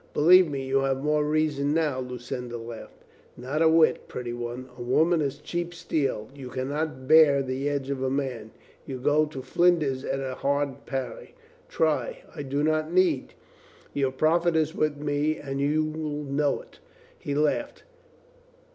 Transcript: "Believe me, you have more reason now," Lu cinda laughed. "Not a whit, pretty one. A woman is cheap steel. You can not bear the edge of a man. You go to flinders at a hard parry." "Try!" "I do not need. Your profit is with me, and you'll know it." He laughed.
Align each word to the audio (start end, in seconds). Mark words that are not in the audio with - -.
"Believe 0.15 0.49
me, 0.49 0.65
you 0.65 0.79
have 0.79 1.03
more 1.03 1.23
reason 1.23 1.75
now," 1.75 1.99
Lu 1.99 2.17
cinda 2.17 2.57
laughed. 2.57 3.03
"Not 3.37 3.61
a 3.61 3.69
whit, 3.69 4.07
pretty 4.07 4.33
one. 4.33 4.67
A 4.75 4.81
woman 4.81 5.21
is 5.21 5.37
cheap 5.37 5.75
steel. 5.75 6.27
You 6.33 6.49
can 6.49 6.69
not 6.69 7.07
bear 7.07 7.43
the 7.43 7.69
edge 7.69 7.91
of 7.91 8.01
a 8.01 8.09
man. 8.09 8.49
You 8.87 8.97
go 8.97 9.27
to 9.27 9.43
flinders 9.43 10.03
at 10.03 10.19
a 10.19 10.33
hard 10.33 10.87
parry." 10.87 11.35
"Try!" 11.69 12.23
"I 12.35 12.41
do 12.41 12.63
not 12.63 12.91
need. 12.91 13.35
Your 13.93 14.11
profit 14.11 14.55
is 14.55 14.73
with 14.73 14.97
me, 14.97 15.37
and 15.37 15.61
you'll 15.61 16.23
know 16.23 16.59
it." 16.61 16.79
He 17.19 17.35
laughed. 17.35 17.83